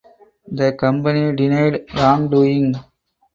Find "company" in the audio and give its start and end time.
0.73-1.35